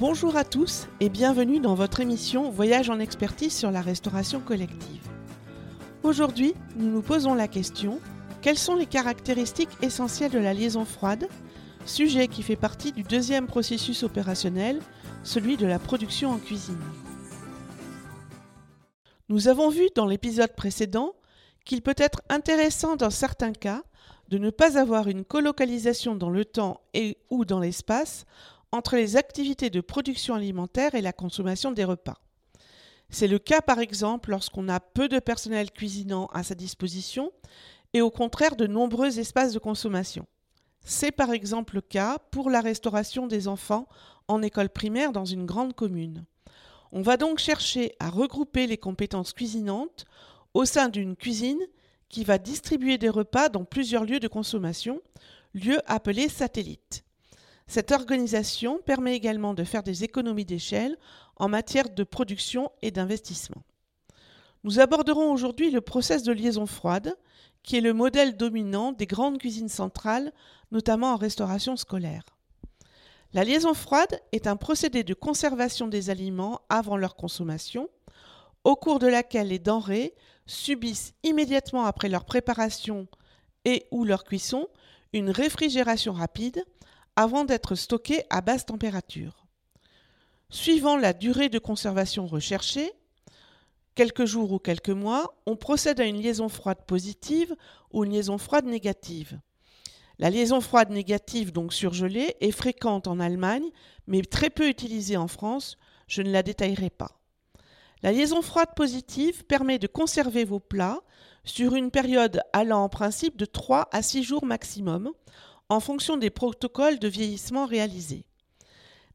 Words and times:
Bonjour 0.00 0.36
à 0.36 0.44
tous 0.44 0.88
et 1.00 1.10
bienvenue 1.10 1.60
dans 1.60 1.74
votre 1.74 2.00
émission 2.00 2.50
Voyage 2.50 2.88
en 2.88 2.98
expertise 2.98 3.54
sur 3.54 3.70
la 3.70 3.82
restauration 3.82 4.40
collective. 4.40 5.06
Aujourd'hui, 6.02 6.54
nous 6.76 6.90
nous 6.90 7.02
posons 7.02 7.34
la 7.34 7.46
question 7.46 8.00
quelles 8.40 8.58
sont 8.58 8.74
les 8.74 8.86
caractéristiques 8.86 9.68
essentielles 9.82 10.30
de 10.30 10.38
la 10.38 10.54
liaison 10.54 10.86
froide 10.86 11.28
Sujet 11.84 12.26
qui 12.28 12.42
fait 12.42 12.56
partie 12.56 12.92
du 12.92 13.02
deuxième 13.02 13.46
processus 13.46 14.02
opérationnel, 14.02 14.80
celui 15.24 15.58
de 15.58 15.66
la 15.66 15.78
production 15.78 16.30
en 16.30 16.38
cuisine. 16.38 16.80
Nous 19.28 19.48
avons 19.48 19.68
vu 19.68 19.88
dans 19.94 20.06
l'épisode 20.06 20.56
précédent 20.56 21.12
qu'il 21.66 21.82
peut 21.82 21.94
être 21.98 22.22
intéressant 22.30 22.96
dans 22.96 23.10
certains 23.10 23.52
cas 23.52 23.82
de 24.28 24.38
ne 24.38 24.48
pas 24.48 24.78
avoir 24.78 25.08
une 25.08 25.24
colocalisation 25.24 26.14
dans 26.14 26.30
le 26.30 26.46
temps 26.46 26.80
et 26.94 27.18
ou 27.28 27.44
dans 27.44 27.60
l'espace 27.60 28.24
entre 28.72 28.96
les 28.96 29.16
activités 29.16 29.70
de 29.70 29.80
production 29.80 30.34
alimentaire 30.34 30.94
et 30.94 31.02
la 31.02 31.12
consommation 31.12 31.70
des 31.70 31.84
repas. 31.84 32.18
C'est 33.10 33.28
le 33.28 33.38
cas 33.38 33.60
par 33.60 33.78
exemple 33.78 34.30
lorsqu'on 34.30 34.68
a 34.68 34.80
peu 34.80 35.08
de 35.08 35.18
personnel 35.18 35.70
cuisinant 35.70 36.26
à 36.32 36.42
sa 36.42 36.54
disposition 36.54 37.30
et 37.92 38.00
au 38.00 38.10
contraire 38.10 38.56
de 38.56 38.66
nombreux 38.66 39.18
espaces 39.18 39.52
de 39.52 39.58
consommation. 39.58 40.26
C'est 40.84 41.12
par 41.12 41.30
exemple 41.30 41.76
le 41.76 41.80
cas 41.82 42.18
pour 42.30 42.50
la 42.50 42.60
restauration 42.60 43.26
des 43.26 43.48
enfants 43.48 43.86
en 44.28 44.42
école 44.42 44.70
primaire 44.70 45.12
dans 45.12 45.26
une 45.26 45.46
grande 45.46 45.74
commune. 45.74 46.24
On 46.90 47.02
va 47.02 47.16
donc 47.16 47.38
chercher 47.38 47.94
à 48.00 48.08
regrouper 48.08 48.66
les 48.66 48.78
compétences 48.78 49.32
cuisinantes 49.32 50.06
au 50.54 50.64
sein 50.64 50.88
d'une 50.88 51.16
cuisine 51.16 51.60
qui 52.08 52.24
va 52.24 52.38
distribuer 52.38 52.98
des 52.98 53.08
repas 53.08 53.48
dans 53.48 53.64
plusieurs 53.64 54.04
lieux 54.04 54.20
de 54.20 54.28
consommation, 54.28 55.00
lieux 55.54 55.80
appelés 55.86 56.28
satellites. 56.28 57.04
Cette 57.72 57.90
organisation 57.90 58.80
permet 58.84 59.16
également 59.16 59.54
de 59.54 59.64
faire 59.64 59.82
des 59.82 60.04
économies 60.04 60.44
d'échelle 60.44 60.98
en 61.36 61.48
matière 61.48 61.88
de 61.88 62.04
production 62.04 62.70
et 62.82 62.90
d'investissement. 62.90 63.62
Nous 64.62 64.78
aborderons 64.78 65.32
aujourd'hui 65.32 65.70
le 65.70 65.80
process 65.80 66.22
de 66.22 66.34
liaison 66.34 66.66
froide, 66.66 67.16
qui 67.62 67.78
est 67.78 67.80
le 67.80 67.94
modèle 67.94 68.36
dominant 68.36 68.92
des 68.92 69.06
grandes 69.06 69.38
cuisines 69.38 69.70
centrales, 69.70 70.34
notamment 70.70 71.14
en 71.14 71.16
restauration 71.16 71.74
scolaire. 71.78 72.26
La 73.32 73.42
liaison 73.42 73.72
froide 73.72 74.20
est 74.32 74.46
un 74.46 74.56
procédé 74.56 75.02
de 75.02 75.14
conservation 75.14 75.88
des 75.88 76.10
aliments 76.10 76.60
avant 76.68 76.98
leur 76.98 77.16
consommation, 77.16 77.88
au 78.64 78.76
cours 78.76 78.98
de 78.98 79.06
laquelle 79.06 79.48
les 79.48 79.58
denrées 79.58 80.14
subissent 80.44 81.14
immédiatement 81.22 81.86
après 81.86 82.10
leur 82.10 82.26
préparation 82.26 83.06
et 83.64 83.86
ou 83.90 84.04
leur 84.04 84.24
cuisson 84.24 84.68
une 85.14 85.30
réfrigération 85.30 86.12
rapide 86.12 86.66
avant 87.16 87.44
d'être 87.44 87.74
stockées 87.74 88.24
à 88.30 88.40
basse 88.40 88.66
température. 88.66 89.46
Suivant 90.50 90.96
la 90.96 91.12
durée 91.12 91.48
de 91.48 91.58
conservation 91.58 92.26
recherchée, 92.26 92.92
quelques 93.94 94.24
jours 94.24 94.52
ou 94.52 94.58
quelques 94.58 94.90
mois, 94.90 95.34
on 95.46 95.56
procède 95.56 96.00
à 96.00 96.04
une 96.04 96.20
liaison 96.20 96.48
froide 96.48 96.84
positive 96.86 97.54
ou 97.92 98.04
une 98.04 98.12
liaison 98.12 98.38
froide 98.38 98.66
négative. 98.66 99.40
La 100.18 100.30
liaison 100.30 100.60
froide 100.60 100.90
négative, 100.90 101.52
donc 101.52 101.72
surgelée, 101.72 102.36
est 102.40 102.50
fréquente 102.50 103.06
en 103.06 103.18
Allemagne, 103.18 103.68
mais 104.06 104.22
très 104.22 104.50
peu 104.50 104.68
utilisée 104.68 105.16
en 105.16 105.28
France. 105.28 105.78
Je 106.06 106.22
ne 106.22 106.30
la 106.30 106.42
détaillerai 106.42 106.90
pas. 106.90 107.18
La 108.02 108.12
liaison 108.12 108.42
froide 108.42 108.74
positive 108.74 109.44
permet 109.44 109.78
de 109.78 109.86
conserver 109.86 110.44
vos 110.44 110.60
plats 110.60 111.00
sur 111.44 111.74
une 111.74 111.90
période 111.90 112.42
allant 112.52 112.84
en 112.84 112.88
principe 112.88 113.36
de 113.36 113.44
3 113.44 113.88
à 113.92 114.02
6 114.02 114.22
jours 114.22 114.44
maximum, 114.44 115.10
en 115.68 115.80
fonction 115.80 116.16
des 116.16 116.30
protocoles 116.30 116.98
de 116.98 117.08
vieillissement 117.08 117.66
réalisés. 117.66 118.26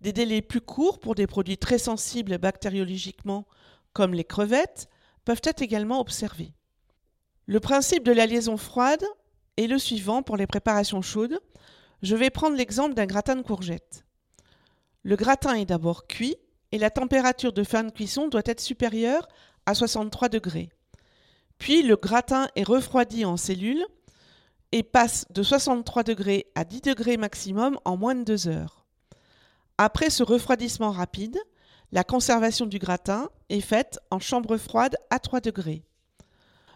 Des 0.00 0.12
délais 0.12 0.42
plus 0.42 0.60
courts 0.60 1.00
pour 1.00 1.14
des 1.14 1.26
produits 1.26 1.58
très 1.58 1.78
sensibles 1.78 2.38
bactériologiquement, 2.38 3.46
comme 3.92 4.14
les 4.14 4.24
crevettes, 4.24 4.88
peuvent 5.24 5.42
être 5.42 5.62
également 5.62 6.00
observés. 6.00 6.52
Le 7.46 7.60
principe 7.60 8.04
de 8.04 8.12
la 8.12 8.26
liaison 8.26 8.56
froide 8.56 9.04
est 9.56 9.66
le 9.66 9.78
suivant 9.78 10.22
pour 10.22 10.36
les 10.36 10.46
préparations 10.46 11.02
chaudes. 11.02 11.40
Je 12.02 12.16
vais 12.16 12.30
prendre 12.30 12.56
l'exemple 12.56 12.94
d'un 12.94 13.06
gratin 13.06 13.36
de 13.36 13.42
courgettes. 13.42 14.04
Le 15.02 15.16
gratin 15.16 15.54
est 15.54 15.66
d'abord 15.66 16.06
cuit 16.06 16.36
et 16.72 16.78
la 16.78 16.90
température 16.90 17.52
de 17.52 17.62
fin 17.62 17.84
de 17.84 17.90
cuisson 17.90 18.28
doit 18.28 18.42
être 18.44 18.60
supérieure 18.60 19.26
à 19.64 19.74
63 19.74 20.28
degrés. 20.28 20.68
Puis 21.58 21.82
le 21.82 21.96
gratin 21.96 22.48
est 22.54 22.64
refroidi 22.64 23.24
en 23.24 23.36
cellules 23.36 23.84
et 24.72 24.82
passe 24.82 25.26
de 25.30 25.42
63 25.42 26.02
degrés 26.02 26.46
à 26.54 26.64
10 26.64 26.82
degrés 26.82 27.16
maximum 27.16 27.78
en 27.84 27.96
moins 27.96 28.14
de 28.14 28.24
2 28.24 28.48
heures. 28.48 28.86
Après 29.78 30.10
ce 30.10 30.22
refroidissement 30.22 30.90
rapide, 30.90 31.38
la 31.92 32.04
conservation 32.04 32.66
du 32.66 32.78
gratin 32.78 33.28
est 33.48 33.60
faite 33.60 33.98
en 34.10 34.18
chambre 34.18 34.56
froide 34.56 34.96
à 35.10 35.18
3 35.18 35.40
degrés. 35.40 35.84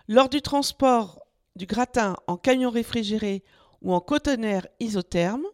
Lors 0.09 0.29
du 0.29 0.43
transport 0.43 1.21
du 1.56 1.67
gratin 1.67 2.17
en 2.27 2.37
camion 2.37 2.71
réfrigéré 2.71 3.43
ou 3.83 3.93
en 3.93 4.00
conteneur 4.00 4.67
isotherme, 4.79 5.45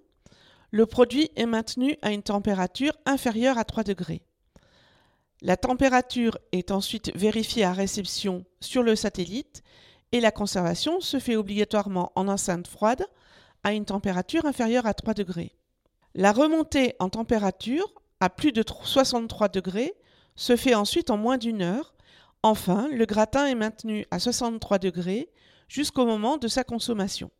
le 0.70 0.86
produit 0.86 1.30
est 1.36 1.46
maintenu 1.46 1.96
à 2.02 2.10
une 2.10 2.22
température 2.22 2.92
inférieure 3.06 3.58
à 3.58 3.64
3 3.64 3.84
degrés. 3.84 4.22
La 5.42 5.56
température 5.56 6.38
est 6.52 6.70
ensuite 6.70 7.14
vérifiée 7.16 7.64
à 7.64 7.72
réception 7.72 8.44
sur 8.60 8.82
le 8.82 8.96
satellite 8.96 9.62
la 10.20 10.30
conservation 10.30 11.00
se 11.00 11.18
fait 11.18 11.36
obligatoirement 11.36 12.12
en 12.14 12.28
enceinte 12.28 12.66
froide 12.66 13.06
à 13.64 13.72
une 13.72 13.84
température 13.84 14.46
inférieure 14.46 14.86
à 14.86 14.94
3 14.94 15.14
degrés. 15.14 15.56
La 16.14 16.32
remontée 16.32 16.94
en 16.98 17.08
température 17.08 17.92
à 18.20 18.30
plus 18.30 18.52
de 18.52 18.64
63 18.66 19.48
degrés 19.48 19.94
se 20.34 20.56
fait 20.56 20.74
ensuite 20.74 21.10
en 21.10 21.16
moins 21.16 21.38
d'une 21.38 21.62
heure. 21.62 21.94
Enfin, 22.42 22.88
le 22.92 23.04
gratin 23.06 23.46
est 23.46 23.54
maintenu 23.54 24.06
à 24.10 24.18
63 24.18 24.78
degrés 24.78 25.30
jusqu'au 25.68 26.06
moment 26.06 26.36
de 26.36 26.48
sa 26.48 26.64
consommation. 26.64 27.30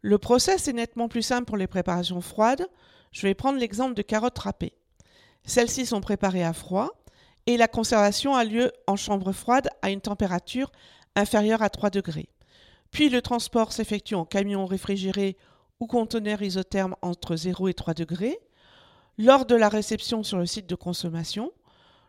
Le 0.00 0.18
process 0.18 0.66
est 0.66 0.72
nettement 0.72 1.08
plus 1.08 1.22
simple 1.22 1.44
pour 1.44 1.56
les 1.56 1.68
préparations 1.68 2.20
froides. 2.20 2.66
Je 3.12 3.22
vais 3.22 3.34
prendre 3.34 3.58
l'exemple 3.58 3.94
de 3.94 4.02
carottes 4.02 4.38
râpées. 4.38 4.74
Celles-ci 5.44 5.86
sont 5.86 6.00
préparées 6.00 6.44
à 6.44 6.52
froid 6.52 6.90
et 7.46 7.56
la 7.56 7.68
conservation 7.68 8.34
a 8.34 8.44
lieu 8.44 8.72
en 8.86 8.96
chambre 8.96 9.32
froide 9.32 9.68
à 9.82 9.90
une 9.90 10.00
température 10.00 10.70
inférieure 11.16 11.62
à 11.62 11.70
3 11.70 11.90
degrés. 11.90 12.28
Puis 12.90 13.08
le 13.08 13.22
transport 13.22 13.72
s'effectue 13.72 14.14
en 14.14 14.24
camion 14.24 14.66
réfrigéré 14.66 15.36
ou 15.80 15.86
conteneur 15.86 16.42
isotherme 16.42 16.94
entre 17.02 17.36
0 17.36 17.68
et 17.68 17.74
3 17.74 17.94
degrés. 17.94 18.38
Lors 19.18 19.46
de 19.46 19.54
la 19.54 19.68
réception 19.68 20.22
sur 20.22 20.38
le 20.38 20.46
site 20.46 20.68
de 20.68 20.74
consommation, 20.74 21.52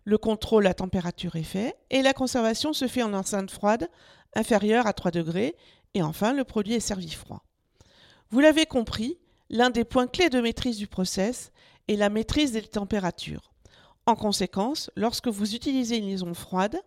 le 0.05 0.17
contrôle 0.17 0.67
à 0.67 0.73
température 0.73 1.35
est 1.35 1.43
fait 1.43 1.75
et 1.89 2.01
la 2.01 2.13
conservation 2.13 2.73
se 2.73 2.87
fait 2.87 3.03
en 3.03 3.13
enceinte 3.13 3.51
froide 3.51 3.89
inférieure 4.35 4.87
à 4.87 4.93
3 4.93 5.11
degrés 5.11 5.55
et 5.93 6.01
enfin 6.01 6.33
le 6.33 6.43
produit 6.43 6.73
est 6.73 6.79
servi 6.79 7.09
froid. 7.09 7.43
Vous 8.29 8.39
l'avez 8.39 8.65
compris, 8.65 9.17
l'un 9.49 9.69
des 9.69 9.85
points 9.85 10.07
clés 10.07 10.29
de 10.29 10.41
maîtrise 10.41 10.77
du 10.77 10.87
process 10.87 11.51
est 11.87 11.95
la 11.95 12.09
maîtrise 12.09 12.51
des 12.51 12.61
températures. 12.61 13.52
En 14.05 14.15
conséquence, 14.15 14.91
lorsque 14.95 15.29
vous 15.29 15.55
utilisez 15.55 15.97
une 15.97 16.07
liaison 16.07 16.33
froide, 16.33 16.81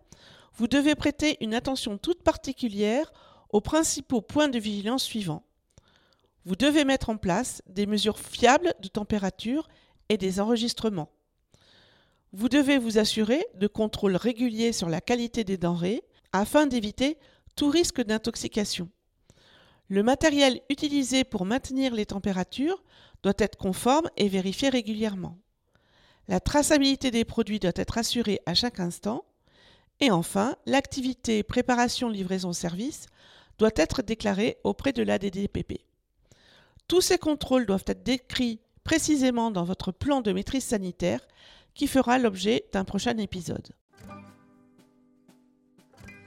vous 0.53 0.67
devez 0.67 0.93
prêter 0.93 1.37
une 1.41 1.55
attention 1.55 1.97
toute 1.97 2.21
particulière 2.21 3.11
aux 3.49 3.61
principaux 3.61 4.21
points 4.21 4.49
de 4.49 4.59
vigilance 4.59 5.03
suivants. 5.03 5.43
Vous 6.45 6.55
devez 6.55 6.85
mettre 6.85 7.09
en 7.09 7.17
place 7.17 7.61
des 7.67 7.87
mesures 7.87 8.19
fiables 8.19 8.73
de 8.81 8.87
température 8.87 9.67
et 10.09 10.17
des 10.17 10.39
enregistrements. 10.39 11.09
Vous 12.33 12.49
devez 12.49 12.77
vous 12.77 12.99
assurer 12.99 13.47
de 13.55 13.67
contrôles 13.67 14.15
réguliers 14.15 14.71
sur 14.71 14.89
la 14.89 15.01
qualité 15.01 15.43
des 15.43 15.57
denrées 15.57 16.03
afin 16.33 16.67
d'éviter 16.67 17.17
tout 17.55 17.69
risque 17.69 18.01
d'intoxication. 18.01 18.89
Le 19.89 20.03
matériel 20.03 20.61
utilisé 20.69 21.23
pour 21.23 21.45
maintenir 21.45 21.95
les 21.95 22.05
températures 22.05 22.83
doit 23.23 23.33
être 23.37 23.57
conforme 23.57 24.09
et 24.17 24.27
vérifié 24.27 24.69
régulièrement. 24.69 25.39
La 26.27 26.39
traçabilité 26.39 27.11
des 27.11 27.25
produits 27.25 27.59
doit 27.59 27.71
être 27.75 27.97
assurée 27.97 28.39
à 28.45 28.53
chaque 28.53 28.79
instant 28.79 29.23
et 29.99 30.11
enfin, 30.11 30.55
l'activité 30.65 31.41
préparation-livraison-service 31.43 33.07
doit 33.57 33.71
être 33.75 34.01
déclarée 34.01 34.57
auprès 34.63 34.93
de 34.93 35.01
l'ADDPP. 35.01 35.81
Tous 36.87 37.01
ces 37.01 37.17
contrôles 37.17 37.65
doivent 37.65 37.83
être 37.87 38.03
décrits 38.03 38.59
précisément 38.83 39.51
dans 39.51 39.63
votre 39.63 39.91
plan 39.91 40.21
de 40.21 40.31
maîtrise 40.31 40.63
sanitaire 40.63 41.21
qui 41.73 41.87
fera 41.87 42.17
l'objet 42.19 42.65
d'un 42.71 42.85
prochain 42.85 43.17
épisode. 43.17 43.69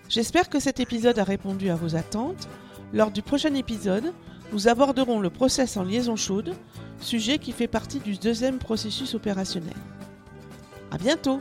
J'espère 0.09 0.49
que 0.49 0.59
cet 0.59 0.81
épisode 0.81 1.19
a 1.19 1.25
répondu 1.25 1.71
à 1.71 1.77
vos 1.77 1.95
attentes. 1.95 2.49
Lors 2.93 3.13
du 3.13 3.23
prochain 3.23 3.55
épisode, 3.55 4.13
nous 4.53 4.67
aborderons 4.67 5.21
le 5.21 5.31
process 5.31 5.77
en 5.77 5.85
liaison 5.85 6.17
chaude, 6.17 6.57
sujet 7.03 7.39
qui 7.39 7.53
fait 7.53 7.69
partie 7.69 8.01
du 8.01 8.17
deuxième 8.17 8.59
processus 8.59 9.15
opérationnel. 9.15 9.77
À 10.91 10.99
bientôt! 10.99 11.41